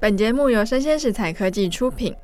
[0.00, 2.14] 本节目由生鲜食材科技出品。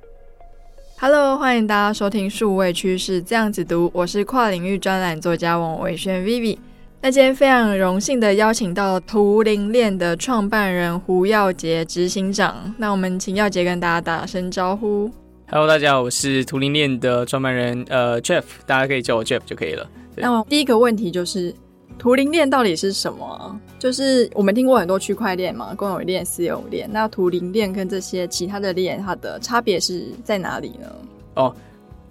[0.96, 6.56] Hello，欢迎大家收听数位趋势这样子读，我是跨领域专栏作家王维轩 Vivi。
[7.02, 12.72] 那今天非常荣幸的邀请到图灵链的创办人胡耀杰执行长。
[12.78, 15.10] 那我们请耀杰跟大家打声招呼。
[15.50, 19.84] Hello，大家好，我是图灵链的创办人呃 Jeff，大家可以叫我 Jeff 就可以了。
[20.14, 21.52] 那么第一个问题就是。
[21.98, 23.60] 图灵链到底是什么？
[23.78, 26.88] 就是我们听过很多区块链嘛，公有链、私有链。
[26.92, 30.86] 那图灵链跟这些其他的链，它的差别是在哪里呢？
[31.34, 31.56] 哦，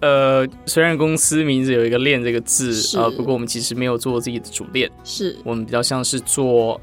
[0.00, 6.80] 呃，虽然公司名字有一个“链”这个字，呃，不过我们其实没有做自己的主链，是我们比较像是做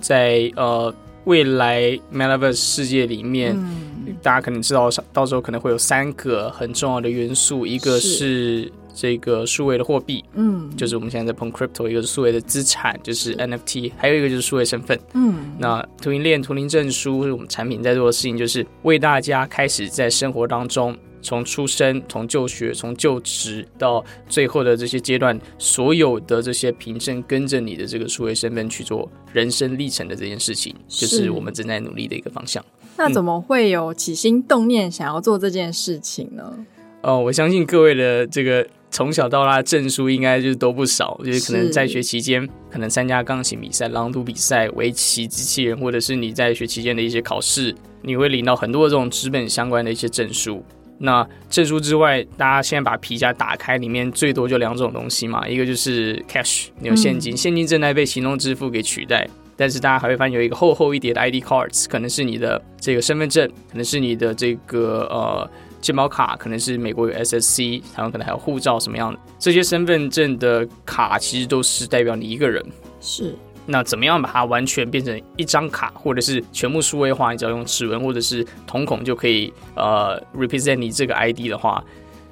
[0.00, 0.94] 在呃
[1.24, 8.70] 未来 Metaverse 世界里面，嗯，大家可能知道，到时候可能会有三个很重要的元素，一个是。
[8.94, 32.62] 这个数位的货币，嗯，就是我们现在在碰 crypto，一个是数位的资产，就是 NFT，还有一个就是数位身份，嗯，那图灵链、图灵证书是我们产品在做的事情，就是为大家开始在生活当中，从出生、从就学、从就职到最后的这些阶段，所有的这些凭证跟着你的这个数位身份去做人生历程的这件事情，就是我们正在努力的一个方向。
[32.98, 36.66] 那怎么会有起心动念想要做这件事情呢？
[37.00, 38.66] 哦，我相信各位的这个。
[38.92, 50.62] 从小到大证书应该就是都不少，就是可能在学期间可能参加钢琴比赛、朗读比赛、围棋、机器人，或者是你在学期间的一些考试，你会领到很多这种纸本相关的一些证书。
[50.98, 59.26] 那证书之外，大家现在把皮夹打开，里面最多就两种东西嘛，一个就是 cash，你有现金，嗯、现金正在被行动支付给取代，
[59.56, 65.50] 但是大家还会发现有一个厚厚一叠的 ID cards，可能是你的这个身份证，可能是你的这个呃。
[65.82, 72.64] 健保卡可能是美国有 SSC，台湾可能还有护照什么样的，这些身份证的卡其实都是代表你一个人。
[73.00, 73.34] 是，
[73.66, 77.32] 那怎么样把它完全变成一张卡，或者是全部数位化？
[77.32, 81.84] 你只要用指纹或者是瞳孔就可以呃 represent 你这个 ID 的话，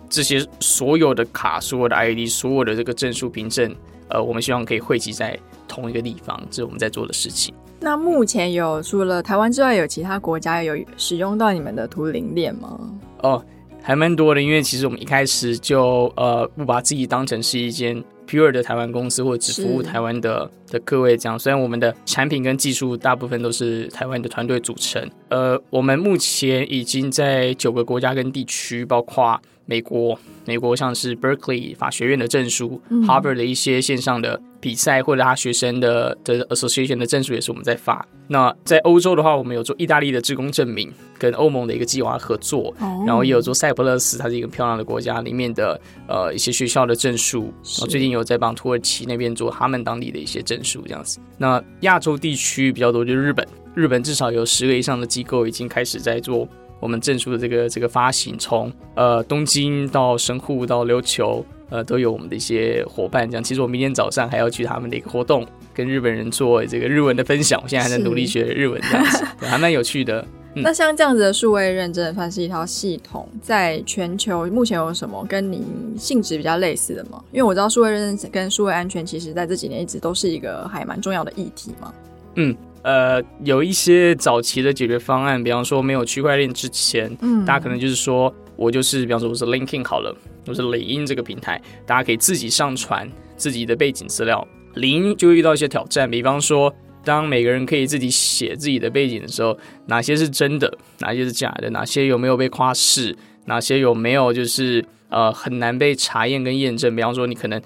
[0.08, 3.75] 这些所有的卡、所有的 ID、所有的这个证书凭证，
[4.08, 5.36] 呃，我们希望可以汇集在
[5.66, 7.52] 同一个地方，这是我们在做的事情。
[7.80, 12.78] 那目前有除了台湾之外，有其他国家有使用到你们的图灵链吗？
[13.22, 13.44] 哦，
[13.82, 21.38] 还蛮多的，因为其实我们一开始就呃不把自己当成是一间 pure 的台湾公司，或者只服务台湾的的各位这样。
[21.38, 38.04] 虽然我们的产品跟技术大部分都是台湾的团队组成，呃，我们目前已经在九个国家跟地区，包括美国，美国像是 Berkeley 法学院的证书，嗯，Harvard 的一些线上的比赛或者他学生的的 Association 的证书也是我们在发。
[38.26, 47.42] 那在欧洲的话，我们有做意大利的职工证明，跟欧盟的一个计划合作，哦，然后也有做塞浦路斯，它是一个漂亮的国家里面的呃一些学校的证书。
[47.42, 51.20] 然后最近有在帮土耳其那边做他们当地的一些证书这样子。
[51.38, 56.48] 那亚洲地区比较多就是日本，日本至少有十个以上的机构已经开始在做。
[56.80, 63.30] 我们证书的这个这个发行，从呃东京到神户到琉球，呃都有我们的一些伙伴。
[63.30, 67.60] 这样，其实我明天早上还要去他们的一个活动，跟日本人做这个日文的分享。
[67.62, 70.26] 我现在还在努力学日文，这样子 还蛮有趣的。
[70.54, 75.62] 嗯、那像这样子的数位认证，算是一套系统，在全球目前有什么跟您
[75.96, 77.22] 性质比较类似的吗？
[77.30, 81.94] 因为我知道数位认证跟数位安全，其实在这几年一直都是一个还蛮重要的议题嘛。
[82.34, 82.56] 嗯。
[82.82, 96.74] 呃，有一些早期的解决方案，比方说没有区块链之前，嗯，大家可能就是说我就是，比方说我是 LinkedIn 好了，我是领英这个平台，大家可以自己上传自己的背景资料，领英就会遇到一些挑战，比方说
[97.04, 103.14] 当每个人可以自己写自己的背景的时候，哪些是真的，哪些是假的，哪些有没有被夸饰，
[103.44, 107.60] 哪些有没有就是呃很难被查验跟验证，比方说你可能。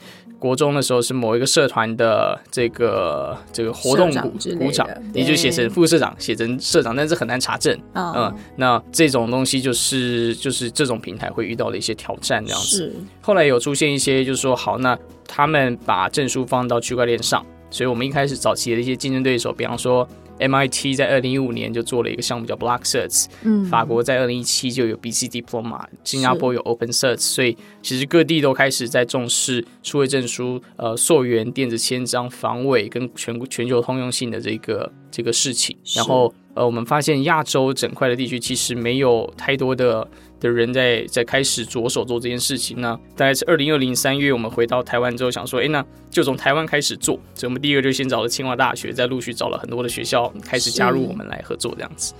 [0.44, 4.28] 国中的时候是某一个社团的这个这个活动股
[4.58, 7.74] 股长，你就写成副社长，写成社长，但是很难查证。
[7.94, 8.14] Oh.
[8.14, 12.94] 嗯，那这种东西就是就是这种平台会遇到的一些挑战，这样子。
[13.22, 20.06] 后来有出现一些，就是说好，那他们把证书放到区块链上，所以我们一开始早期的一些竞争对手，比方说。
[20.38, 35.76] MIT 在二零一五年就做了一个项目叫 Blockcerts，嗯，法国在二零一七就有 BC Diploma，新加坡有 OpenCert，所以其实各地都开始在重视数位证书，呃，溯源、电子签章、防伪跟全全球通用性的这个这个事情。
[35.94, 40.06] 然后，呃，我们发现亚洲整块的地区其实没有太多的。
[40.44, 47.18] 的人在在开始着手做这件事情呢，大概是二零二零三月，我们回到台湾之后，想说，哎，那就从台湾开始做。
[47.34, 52.12] 所以，我们第一个就先找了清华大学，再陆续找了很多的学校开始加入我们来合作，这样子。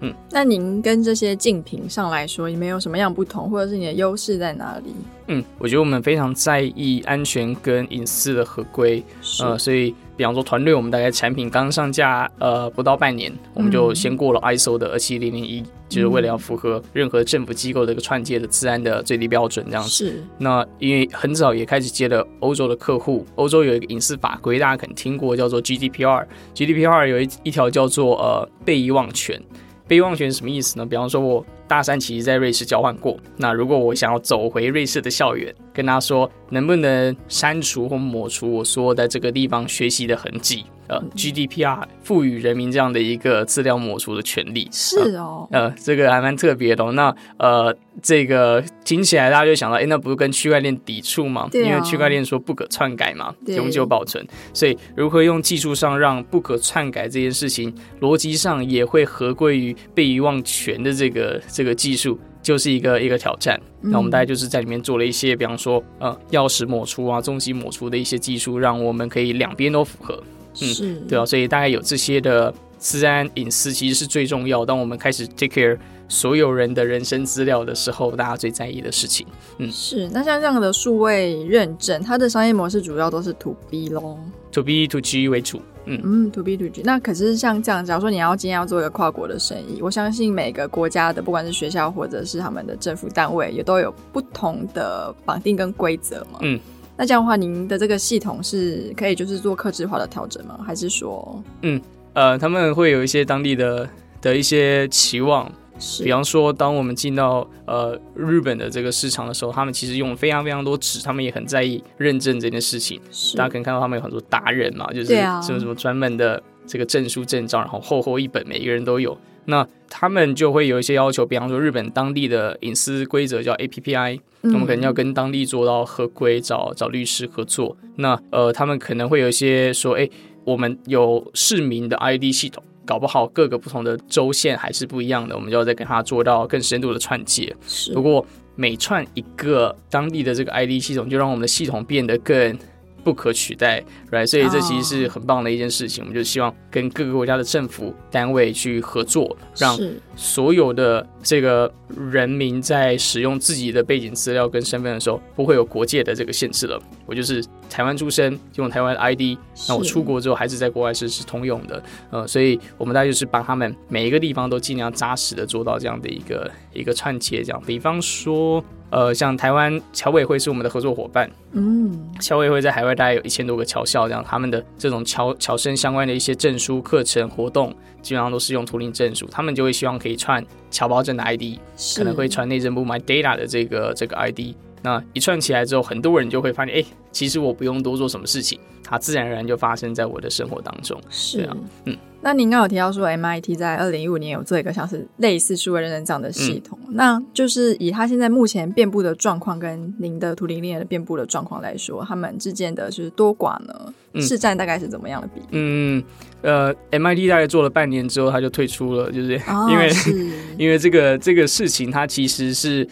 [0.00, 4.94] 嗯，那您跟这些竞品上来说，你们有什么样不同，或者是你的优势在哪里？
[5.26, 9.02] 嗯，我觉得我们非常在意安全跟隐私的合规，
[9.40, 19.88] 呃，所以比方说团队，我们大概产品刚上架呃不到半年，我们就先过了 ISO 的二七零零一，就是为了要符合任何政府机构的一个串接的治安的最低标准这样子。
[19.88, 20.22] 是。
[20.38, 26.26] 那因为很早也开始接了欧洲的客户，欧洲有一个隐私法规，大家可能听过，叫做 GDPR。
[26.54, 29.40] GDPR 有一一条叫做呃被遗忘权。
[29.86, 30.86] 被忘权是什么意思呢？
[30.86, 40.64] 比方说，我大三其实在瑞士交换过，那如果我想要走回瑞士的校园，跟他说能不能删除或抹除我所有在这个地方学习的痕迹。
[40.94, 46.92] 呃，GDPR 赋予人民这样的一个资料抹除的权利，是哦，呃，呃，这个还蛮特别的哦。
[46.92, 51.48] 那呃，这个听起来大家就想到，哎，那不是跟区块链抵触吗？
[51.50, 54.24] 对啊，因为区块链说不可篡改嘛，永久保存。
[54.52, 63.60] 所以如何用技术上让不可篡改这件事情，逻辑上也会合归于被遗忘权的这个这个技术，就是一个一个挑战。
[63.82, 63.90] 嗯。
[63.90, 70.22] 那我们大概就是在里面做了一些，比方说呃，钥匙抹除啊，终极抹除的一些技术，让我们可以两边都符合。
[70.60, 74.64] 嗯，是对啊，所以大概有这些的资安隐私其实是最重要。
[74.64, 75.78] 当我们开始 take care
[76.08, 79.26] 所有人的人身资料的时候，大家最在意的事情。
[79.58, 80.08] 嗯，是。
[80.10, 84.18] 那像这样的数位认证，它的商业模式主要都是 to B 咯
[84.52, 85.60] ，to B to G 为主。
[85.86, 86.82] 嗯嗯，to B to G。
[86.82, 96.38] 那可是像这样，假如说你要今天要做一个跨国的生意，我相信每个国家的不管是学校或者是他们的政府单位，也都有不同的绑定跟规则嘛。
[96.42, 96.58] 嗯。
[96.96, 100.58] 那这样的话，您的这个系统是可以就是做客制化的调整吗？
[100.64, 101.80] 还是说，嗯
[102.12, 103.88] 呃，他们会有一些当地的
[104.22, 113.00] 的一些期望，是比方说，当我们进到呃日本的这个市场的时候，他们其实用了非常非常多纸，他们也很在意认证这件事情。
[113.10, 115.06] 是大家可以看到他们有很多达人嘛，就是
[115.42, 119.18] 什么什么专门的这个证书证照，然后厚厚一本，每一个人都有。
[119.46, 127.76] 那他们就会有一些要求，比方说日本当地的隐私规则叫 APPI，我们可能要跟当地做到合规，找找律师合作。
[127.96, 130.08] 那呃，他们可能会有一些说，哎，
[130.44, 137.54] 我们有市民的 ID 系统，搞不好各个不同的州县还是不一样的，我们就要再跟他做到更深度的串接。
[137.66, 138.26] 是，不过
[138.56, 142.58] 每串一个当地的这个 ID 系统，就让我们的系统变得更。
[143.04, 144.26] 不可取代，right？
[144.26, 146.02] 所以这其实是很棒的一件事情。
[146.02, 146.08] Oh.
[146.08, 149.78] 我们就希望跟各个国家的政府单位去合作，让
[150.16, 151.72] 所有的这个
[152.10, 156.82] 人民在使用自己的背景资料跟身份的时候，不会有国界的这个限制了。
[157.06, 159.36] 我就是台湾出生，用台湾的 ID，
[159.68, 161.82] 那我出国之后还是在国外是是通用的。
[162.10, 167.60] 呃，所以我们大概就是帮他们每一个地方都尽量扎实的做到这样的一个一个串接，这样。
[167.66, 168.64] 比方说。
[168.90, 181.58] 呃，像台湾侨委会是我们的合作伙伴，嗯，侨委会在海外大概有一千多个侨校，这样他们的这种侨侨生相关的一些证书、课程、活动，基本上都是用图灵证书，他们就会希望可以串侨胞证的 ID，
[181.96, 184.54] 可能会串内政部 My Data 的这个这个 ID，
[184.84, 191.96] 那一串起来之后，很多人就会发现，哎、欸，其实我不用多做什么事情，它自然而然就发生在我的生活当中，是啊，嗯。
[192.20, 203.94] 那您刚有提到说，MIT 在二零一五年有做一个像是类似数位认证这样的系统，嗯、那就是以它现在目前遍布的状况跟您的图灵链的遍布的状况来说，他们之间的就是多寡呢？
[204.20, 205.46] 市占大概是怎么样的比例？
[205.52, 206.04] 嗯，
[206.42, 209.32] 呃，MIT 大概做了半年之后，他就退出了，就是
[209.70, 209.90] 因为、
[210.58, 212.86] 因为这个这个事情，它其实是。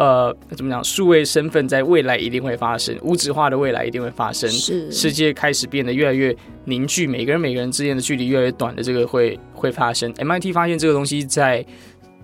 [0.00, 0.82] 呃，怎么讲？
[0.82, 4.48] 数位身份在未来一定会发生，无纸化的未来一定会发生。
[4.48, 10.10] 是，世界开始变得越来越凝聚，每个人每个人之间的距离越来越短的这个会会发生。
[10.14, 11.62] MIT 发现这个东西在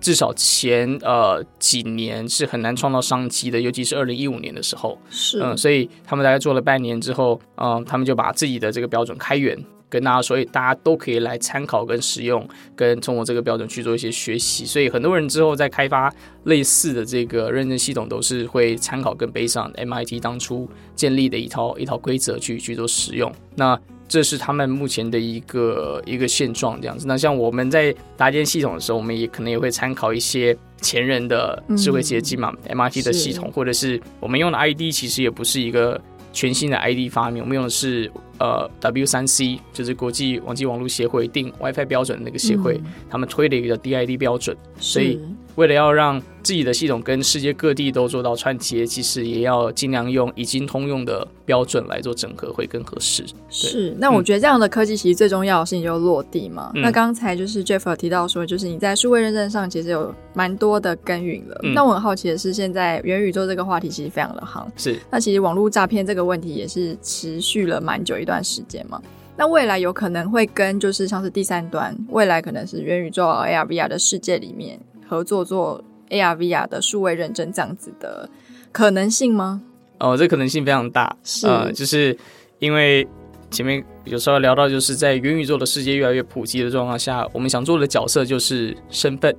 [0.01, 4.97] 至少前呃几年是很难创造商机的，尤其是二零一五年的时候。
[5.11, 9.55] 是，嗯、呃，所以他们大概做了半年之后，嗯、呃，他们就把自己的这个标准开源。
[9.89, 14.65] 跟大家说，大家都可以来参考跟使用，跟通过这个标准去做一些学习。
[14.65, 16.13] 所以很多人之后在开发
[16.43, 23.31] 类似的这个认证系统，都是会参考跟 base on MIT 当初建立的一套一套规则去去做使用。
[23.55, 23.79] 那
[24.09, 27.07] 这是他们目前的一个一个现状这样子。
[27.07, 35.99] 那像我们在搭建系统的时候，我们也可能也会参考一些前人的智慧结晶嘛，MIT 的系统，或者是我们用的 ID 其实也不是一个。
[36.37, 45.19] 全新的 ID 发明，我们用的是呃 W 三 C，就是国际网际网络协会定 WiFi 标准的那个协会，嗯、他们推的一个 DID 标准，所以。
[45.57, 53.25] 为了要让自己的系统跟世界各地都做到串接，其实也要尽量用已经通用的标准来做整合，会更合适。
[53.49, 56.71] 是，那我觉得这样的科技其实最重要的事情就是落地嘛。
[56.75, 61.59] 嗯、那刚才就是 Jeff 有提到说，就是你在数位认证上其实有蛮多的耕耘了。
[61.63, 64.63] 嗯、那我很好奇的是，现在元宇宙这个话题其实非常的夯。
[64.77, 69.01] 是，那其实网络诈骗这个问题也是持续了蛮久一段时间嘛。
[69.35, 74.79] 那未来有可能会跟就是像是第三端，未来可能是元宇宙 AR VR 的世界里面。
[75.07, 78.29] 合作做 AR VR 的数位认证这样子的
[78.71, 79.61] 可能性吗？
[79.99, 81.15] 哦，这可能性非常大。
[81.23, 82.17] 是，呃，就是
[82.59, 83.07] 因为
[83.49, 89.35] 前面有时候聊到就是在元宇宙的世界越来越普及的状况下，我们想做的角色就是身份，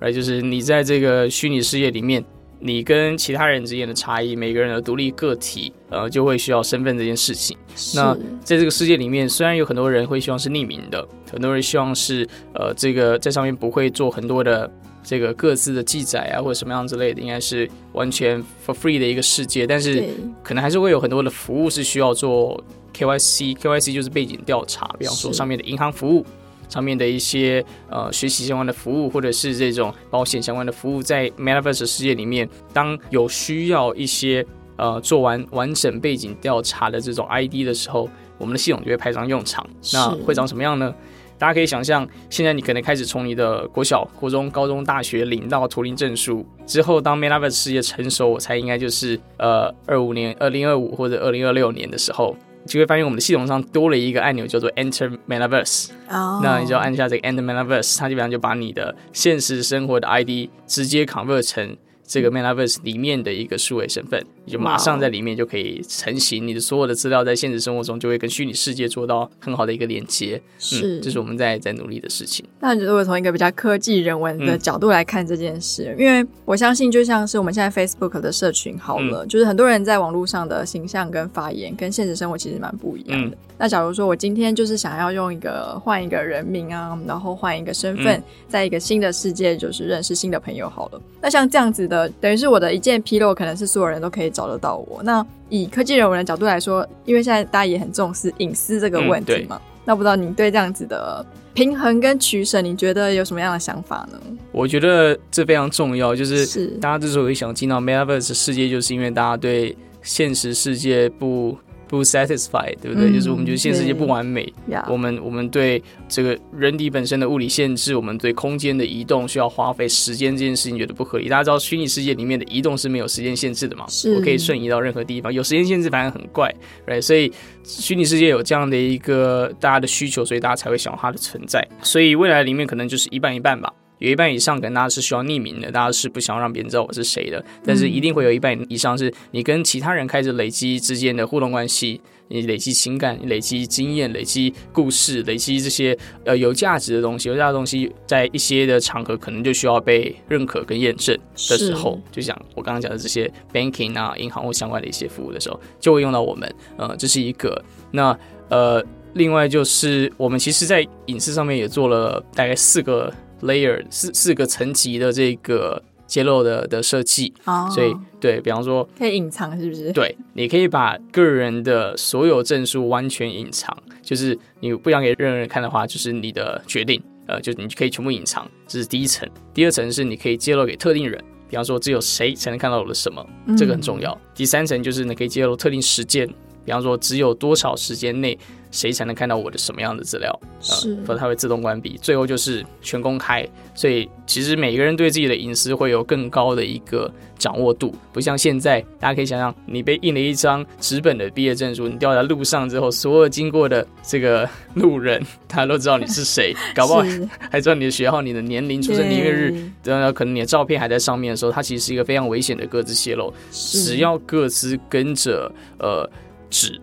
[0.00, 2.24] 来就是你在这个虚拟世界里面。
[2.60, 7.54] 你跟其他人之间的差异，每个人的独立个体，呃，就会需要身份这件事情。
[7.94, 14.70] 那在这个世界里面，虽然有很多人会希望是匿名的，很多人希望是呃，这个在上面不会做很多的
[15.04, 19.64] 这个各自的记载啊，或者什么样之类的，应该是完全 for free 的一个世界。
[19.66, 20.02] 但是
[20.42, 22.60] 可能还是会有很多的服务是需要做
[22.92, 26.24] KYC，KYC 就是背景调查，比方说上面的银行服务。
[26.66, 34.44] 上面的一些呃学习相关的服务，或者是这种保险相关的服务，在 Metaverse 世界里面，当有需要一些
[34.76, 38.08] 呃做完完整背景调查的这种 ID 的时候，
[38.38, 39.64] 我们的系统就会派上用场。
[39.92, 40.92] 那会长什么样呢？
[41.38, 52.36] 大家可以想象，现在你可能开始从你的国小、国中、高中、大学领到图灵证书之后，当 Metaverse 世界成熟，我猜应该就是呃二五年、二零二五或者二零二六年的时候。
[52.66, 55.90] 就会发现我们的系统上多了一个按钮，叫做 Enter Metaverse。
[56.08, 56.42] Oh.
[56.42, 61.76] 那你就要按下这个 Enter Metaverse，它基本上就把你的现实生活的 ID 直接 convert 成。
[62.06, 66.46] 这个 Metaverse 里面的一个数位身份，你就马上在里面就可以成型。
[66.46, 70.40] 你的所有的资料在现实生活中就会跟虚拟世界做到很好的一个连接。
[70.58, 72.44] 是，嗯，这是我们在在努力的事情。
[72.60, 83.36] 那如果从一个比较科技人文的角度来看这件事，嗯，因为我相信，就像是我们现在 Facebook 的社群好了，嗯，就是很多人在网络上的形象跟发言，跟现实生活其实蛮不一样的。
[83.56, 91.00] 嗯那假如说我今天就是想要用一个换一个人名啊，然后换一个身份，在一个新的世界就是认识新的朋友好了。
[91.20, 95.00] 那像这样子的，等于是我的一键披露，可能是所有人都可以找得到我。
[95.04, 104.18] 那以科技人文的角度来说，因为现在大家也很重视隐私这个问题嘛，那不知道你对这样子的平衡跟取舍，你觉得有什么样的想法呢？
[104.50, 111.56] 我觉得这非常重要，就是大家之所以想进到 Metaverse 世界，就是因为大家对现实世界不。
[111.96, 113.10] 不 satisfied，对不对？
[113.10, 114.52] 嗯、就是我们觉得现实世界不完美。
[114.88, 121.28] 我们我们对这个人体本身的物理限制，我们对空间的移动需要花费时间这件事情觉得不合理。
[121.28, 123.86] 大家知道虚拟世界里面的移动是没有时间限制的嘛？
[124.16, 125.32] 我可以瞬移到任何地方。
[125.32, 126.52] 有时间限制反而很怪
[126.86, 127.00] ，right？
[127.00, 127.32] 所以
[127.64, 131.66] 虚拟世界有这样的一个大家的需求，所以大家才会想要它的存在。
[131.82, 133.72] 所以未来里面可能就是一半一半吧。
[133.98, 137.42] 有一半以上可能大家是需要匿名的，大家是不想让别人知道我是谁的。
[137.64, 147.28] 但是一定会有一半以上是你跟其他人开始累积之间的互动关系，你累积情感、累积经验、累积故事、累积这些呃有价值的东西。
[147.28, 151.16] 有价值的东西在一些的场合可能就需要被认可跟验证
[151.48, 156.52] 的时候，就像我刚刚讲的这些 banking 啊、银行或相关的一些服务的时候，就会用到我们。
[156.76, 157.62] 呃，这是一个。
[157.92, 158.18] 那
[158.50, 158.84] 呃，
[159.14, 163.12] 另外就是我们其实在隐私上面也做了大概四个。
[163.44, 167.70] Layer 四四个层级的这个揭露的的设计，oh.
[167.70, 169.92] 所以对比方说可以隐藏是不是？
[169.92, 179.28] 对，你可以把个人的所有证书完全隐藏，就是你不想给任何人看的话，就是你的决定，呃，就是你可以全部隐藏，这是第一层。
[179.52, 184.16] 第二层是你可以揭露给特定人，比方说只有谁才能看到我的什么，嗯、这个很重要。
[184.34, 186.26] 第三层就是你可以揭露特定时间，
[186.64, 188.38] 比方说只有多少时间内。
[188.74, 190.40] 谁才能看到我的什么样的资料？
[190.60, 191.96] 是，否则它会自动关闭。
[192.02, 207.04] 最后就是全公开，所以其实每个人对自己的隐私会有更高的一个掌握度，不像现在，大家可以想想，你被印了一张纸本的毕业证书，你掉在路上之后，所有经过的这个路人，他都知道你是谁， 搞不好
[207.50, 213.32] 还知道你的学号、你的年龄、出生年月日，然后可能你的照片还在上面的时候，它其实是一个非常危险的各自泄露。
[213.52, 216.10] 只要各自跟着呃
[216.50, 216.80] 纸。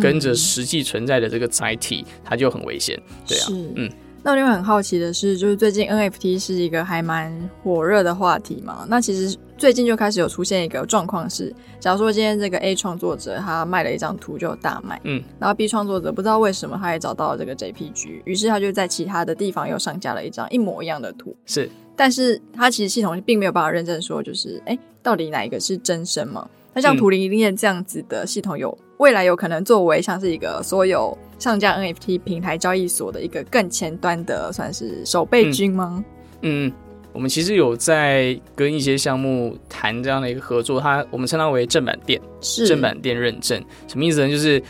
[0.00, 3.00] 跟着实际存在的这个载体，它就很危险。
[3.26, 3.90] 对啊，嗯。
[4.24, 8.86] 那我另外很好奇的是，就是最近 NFT 是一个还蛮火热的话题嘛？
[8.88, 26.48] 那其实最近就开始有出现一个状况是，假如说今天这个 A 创作者他卖了一张图就大卖，嗯，然后 B 创作者不知道为什么他也找到了这个 JPG，于是他就在其他的地方又上架了一张一模一样的图，是，但是他其实系统并没有办法认证说，就是哎、欸，到底哪一个是真身嘛？
[26.74, 36.04] 那像图灵链这样子的系统，有未来有可能作为像是一个所有上架 NFT 平台交易所的一个更前端的，算是守备军吗？
[36.42, 36.72] 嗯，嗯，
[37.12, 44.30] 我们其实有在跟一些项目谈这样的一个合作，它我们称它为正版店，是正版店认证，什么意思呢？
[44.30, 44.62] 就是。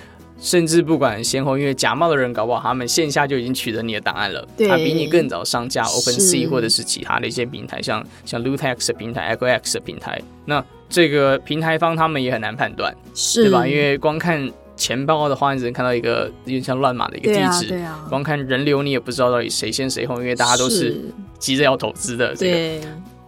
[0.42, 4.44] 甚至不管先后，因为假冒的人搞不好，他们线下就已经取得你的档案了。
[4.56, 10.20] 对，他比你更早上架 OpenSea 或者是其他的一些平台，像像 Lootex 的平台、EchoX 的平台。
[10.44, 13.64] 那这个平台方他们也很难判断，是对吧？
[13.64, 17.68] 因为光看钱包的话，你只能看到一个有点像乱码的一个地址。
[17.68, 18.06] 对啊，对啊。
[18.08, 21.00] 光看人流，你也不知道到底谁先谁后，因为大家都是
[21.38, 22.34] 急着要投资的。
[22.34, 22.80] 这个对。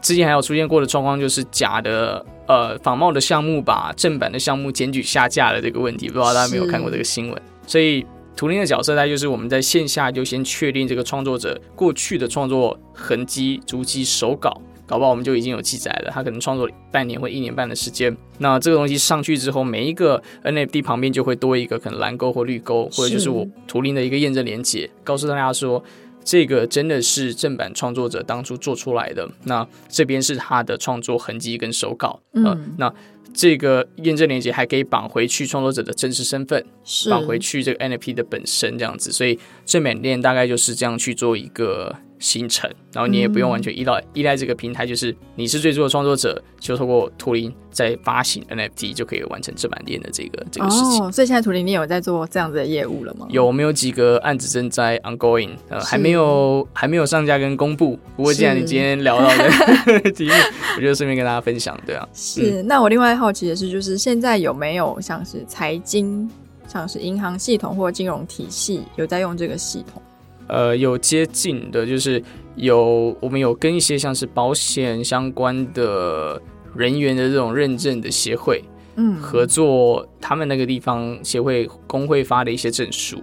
[0.02, 2.26] 之前还有出现过的状况，就是假的。
[2.46, 7.42] 呃，仿冒的项目把正版的项目检举下架了这个问题，不知道大家有没有看过这个新闻？
[7.66, 8.04] 所以
[8.36, 16.10] 图灵的角色，它就是我们在线下就先确定这个创作者过去的创作痕迹、足迹、手稿，搞不好我们就已经有记载了。
[16.12, 18.14] 他可能创作半年或一年半的时间。
[18.38, 25.82] 那这个东西上去之后，每一个 NFT 旁边就会多一个可能蓝勾或绿勾，或者就是我图灵的一个验证连接，告诉大家说
[26.24, 29.30] 这个真的是正版创作者当初做出来的。
[29.44, 32.20] 那这边是他的创作痕迹跟手稿。
[32.32, 32.94] 嗯，呃、那。
[33.36, 36.64] 这个验证链接还可以绑回去创作者的真实身份，
[37.10, 41.96] 绑回去这个 NFT 的本身这样子，所以正版链大概就是这样去做一个。
[42.24, 51.04] 形成，然后你也不用完全依赖、嗯、依赖这个平台，就是你是最初的创作者，就透过图灵在发行 NFT 就可以完成正版链的这个这个事情。
[51.04, 53.26] 哦，所以现在图灵你有在做这样子的业务了吗？
[53.28, 57.98] 有，我们有几个案子正在 ongoing，呃，还没有还没有上架跟公布。
[58.16, 60.32] 不过既然你今天聊到的 题目，
[60.78, 62.08] 我就顺便跟大家分享，对啊。
[62.14, 66.26] 是，嗯、那我另外好奇的是，就是现在有没有像是财经，
[66.66, 70.00] 像是银行系统或金融体系有在用这个系统？
[70.48, 72.22] 呃，有接近的，就是
[72.56, 76.40] 有我们有跟一些像是保险相关的
[76.74, 78.62] 人员的这种认证的协会，
[78.96, 83.18] 嗯，合作，他们那个地方协会工会发的一些证书。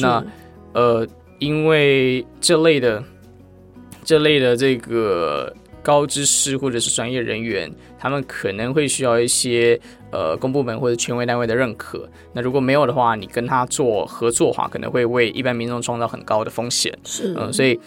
[0.00, 0.24] 那
[0.72, 1.06] 呃，
[1.38, 3.02] 因为这类的
[4.04, 5.54] 这类的这个。
[5.86, 12.08] 高知识或者是专业人员，他们可能会需要一些呃公部门或者权威单位的认可。
[12.32, 16.92] 那如果没有的话，你跟他做合作的话，可能会为一般民众创造很高的风险。
[17.04, 17.78] 是，嗯、呃，所以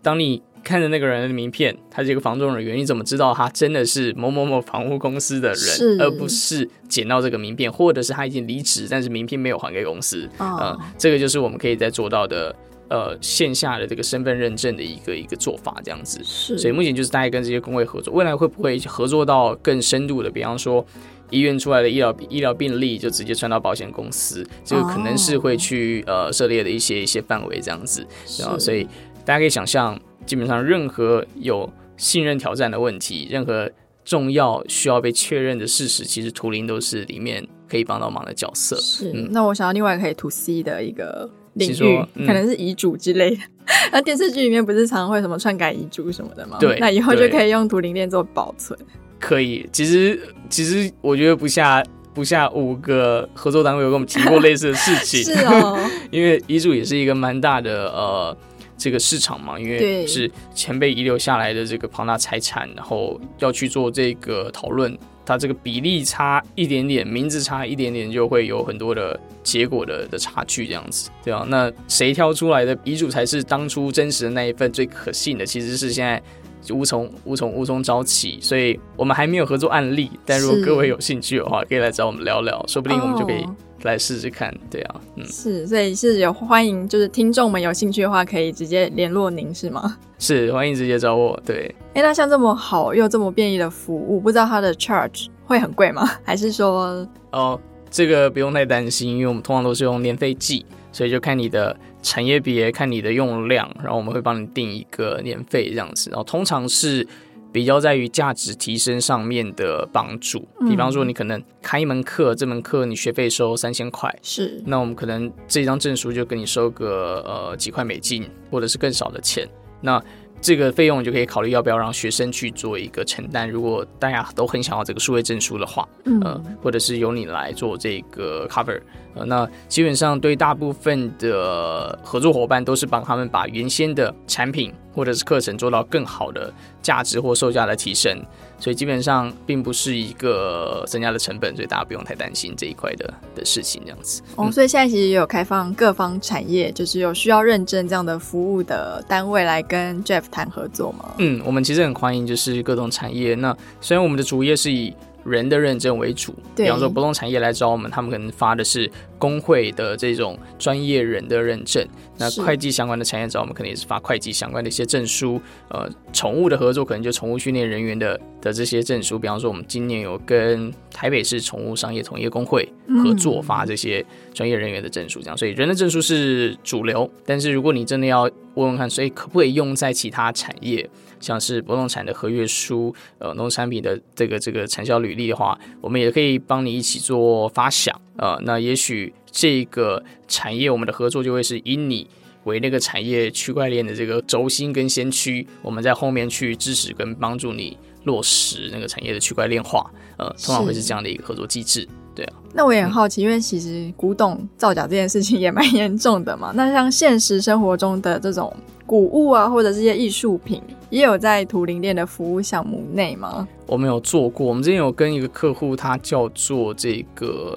[0.00, 10.28] 当你看着那个人的名片，他是一个房仲人员，你怎么知道他真的是某某某房屋公司的人，而不是捡到这个名片，或者是他已经离职，但是名片没有还给公司？
[10.38, 12.54] 嗯、哦呃，这个就是我们可以在做到的。
[12.90, 20.28] 呃，线下的这个身份认证的一个一个做法，这样子，是，所以目前就是大概跟这些工会合作，未来会不会合作到更深度的？
[20.28, 20.84] 比方说，
[21.30, 28.04] 医院出来的医疗医疗病例就直接传到保险公司，这个可能是会去、哦、呃涉猎的一些一些范围，这样子。
[28.40, 28.84] 然后，所以
[29.24, 33.70] 大家可以想象，基本上任何有信任挑战的问题，任何
[34.04, 38.74] 重要需要被确认的事实，其实图灵都是里面可以帮到忙的角色。
[38.80, 41.30] 是，嗯、那我想要另外可以 to C 的一个。
[41.60, 43.42] 领域、嗯、可能是遗嘱之类的，
[43.92, 46.56] 那电视剧里面不是常常会什么篡改遗嘱什么的吗？
[46.58, 48.78] 对，那以后就可以用图灵链做保存。
[49.18, 50.18] 可以，其实
[50.48, 55.22] 其实我觉得不下不下五个合作单位有跟我们提过类似的事情。
[55.34, 55.78] 是哦，
[56.10, 58.36] 因为遗嘱也是一个蛮大的呃
[58.76, 64.96] 这个市场嘛，因为是前辈遗留下来的这个庞大财产，然后要去做这个讨论。
[65.30, 75.46] 它这个比例差一点点，名字差一点点，就会有很多的结果的的差距，这样子，对啊，那谁挑出来的遗嘱才是当初真实的那一份最可信的？
[75.46, 76.20] 其实是现在
[76.60, 80.10] 就无从无从无从找起，所以我们还没有合作案例。
[80.26, 83.46] 但如果各位有兴趣的话，可以来找我们聊聊，说不定我们就可以
[83.82, 84.54] 来试试看。
[84.70, 89.96] 对啊，嗯，是，所以是有欢迎，就是听众们有兴趣的话，可以直接联络您，是吗？
[90.18, 91.40] 是，欢迎直接找我。
[91.44, 96.08] 对，哎、欸，那像这么好又这么便宜的服务，不知道它的 charge 会很贵吗？
[96.22, 97.58] 还是说，哦，
[97.90, 106.10] 这个不用太担心，因为我们通常都是用年费计，所以就看你的产业别，看你的用量，然后我们会帮你定一个年费这样子。
[106.10, 107.06] 然后通常是
[107.52, 119.48] 比较在于价值提升上面的帮助，比方说你可能开一门课，这门课你学费收三千块，是，那我们可能这张证书就给你收个呃几块美金，或者是更少的钱。
[119.80, 120.00] 那
[120.40, 123.50] 这个费用你就可以考虑要不要让学生去做一个承担。
[123.50, 128.80] 如果大家都很想要这个数位证书的话，嗯，呃，或者是由你来做这个 cover，
[129.14, 138.22] 呃，那基本上对大部分的合作伙伴都是帮他们把原先的产品或者是课程做到更好的价值或售价的提升。
[138.58, 144.20] 所以基本上并不是一个增加的成本，所以大家不用太担心这一块的的事情，这样子。
[144.36, 151.14] 哦，所以现在其实也有开放各方产业，就是有需要认证这样的服务的单位来跟 Jeff 谈合作吗？
[151.16, 153.34] 嗯，我们其实很欢迎，就是各种产业。
[153.34, 154.94] 那虽然我们的主业是以
[155.30, 161.86] 人的认证为主，比方说不动产业来找我们，他们可能发的是工会的这种专业人的认证。
[162.18, 165.40] 那会计相关的产业找我们，可能也是发会计相关的一些证书。
[165.68, 169.18] 呃，宠物的合作可能就宠物训练人员的的这些证书。
[169.18, 172.68] 比方说，我们今年有跟台北市宠物商业同业工会
[173.04, 174.04] 合作发这些
[174.34, 175.36] 专业人员的证书，这样。
[175.36, 178.22] 所以人的证书是主流，但是如果你真的要
[178.54, 180.88] 问问看，所以可不可以用在其他产业？
[181.20, 192.08] 像是不动产的合约书，呃，农产品的这个这个产销履历的话，我们也可以帮你一起做发想，呃，那也许这个产业我们的合作就会是以你
[192.44, 201.86] 为那个产业区块链的这个轴心跟先驱，我们在后面去支持跟帮助你落实那个产业的区块链化，呃，通常会是这样的一个合作机制。
[202.14, 202.32] 对啊。
[202.52, 206.50] 那我也很好奇，嗯、因为其实古董造假这件事情也蛮严重的嘛。
[206.56, 213.46] 那像现实生活中的这种古物啊，或者这些艺术品，也有在图灵链的服务项目内吗？
[213.66, 217.56] 我们有做过，我们之前有跟一个客户，他叫做这个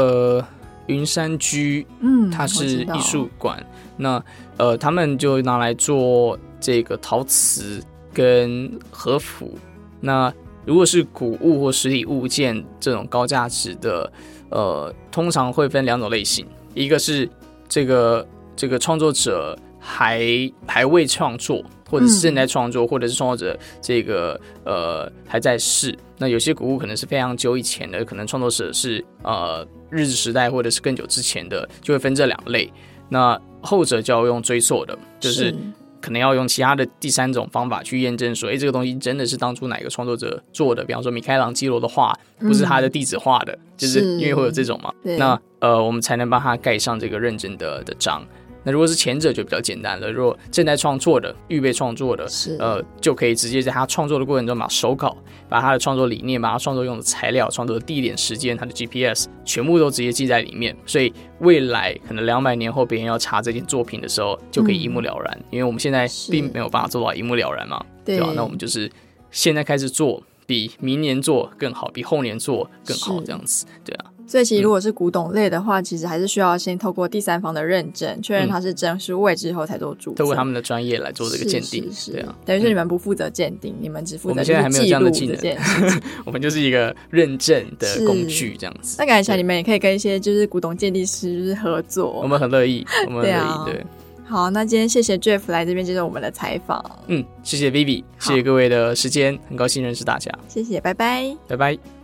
[0.00, 0.44] 呃
[0.86, 3.64] 云山居，嗯，它是艺术馆。
[3.96, 4.22] 那
[4.56, 7.82] 呃，他们就拿来做这个陶瓷
[8.14, 9.58] 跟和服。
[10.00, 10.32] 那
[10.64, 14.10] 如果是古物或实体物件这种高价值的，
[14.48, 17.28] 呃，通常会分两种类型，一个是
[17.68, 25.94] 这个这个创作者还还未创作，或者是正在创作，或者是创作者这个呃还在世。
[26.18, 32.72] 那有些古物可能是非常久以前的，可能创作者是呃日治时代或者是更久之前的，就会分这两类。
[33.08, 35.54] 那后者就要用追溯的，就是
[36.00, 40.84] 可能要用其他的第三种方法去验证说，哎，这个东西真的是当初哪个创作者做的？
[40.84, 44.92] 比方说米开朗基罗的画不是他的弟子画的，嗯、就是因为会有这种嘛。
[45.02, 48.24] 那呃，我们才能帮他盖上这个认证的的章。
[48.62, 55.16] 那如果是前者就比较简单了，如果正在创作的、预备创作的，是呃，就可以直接在他创作的过程中把手稿、
[55.48, 65.38] 把他的创作理念、把他创作用的材料、创作的地点、时间、他的 GPS 全部都直接记在里面，所以未来可能两百年后别人要查这件作品的时候，就可以一目了然。
[65.40, 68.30] 嗯、因为我们现在并没有办法做到一目了然嘛，对吧？
[68.34, 68.90] 那我们就是
[69.30, 74.04] 现在开始做，比明年做更好，比后年做更好，这样子，对啊。
[74.30, 80.18] 所以，其实如果是古董类的话，嗯、其实还是需要先透过第三方的认证，确认它是真是伪之后才做注册。
[80.18, 82.32] 透过他们的专业来做这个鉴定，是是是对啊。
[82.44, 84.30] 等于是你们不负责鉴定，嗯、你们只负责。
[84.30, 85.36] 我们现在还没有这样的技能，
[86.24, 88.94] 我们就是一个认证的工具这样子。
[89.00, 93.40] 那感觉起来你们也可以跟一些就是古董鉴定师合作，我们很乐意，我们很乐意。
[93.40, 93.86] 对，啊、对，
[94.24, 96.80] 好，那今天谢谢 Jeff 来这边接受我们的采访。
[97.08, 100.30] 嗯，谢谢 Vivi，谢谢各位的时间，很高兴认识大家。
[100.46, 101.99] 谢谢，拜拜，拜拜。